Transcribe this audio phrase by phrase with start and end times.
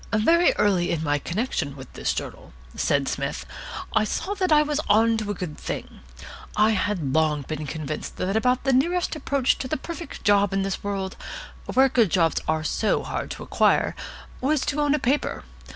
[0.13, 3.45] "Very early in my connection with this journal," said Psmith,
[3.95, 5.99] "I saw that I was on to a good thing.
[6.55, 10.63] I had long been convinced that about the nearest approach to the perfect job in
[10.63, 11.17] this world,
[11.71, 13.95] where good jobs are so hard to acquire,
[14.41, 15.43] was to own a paper.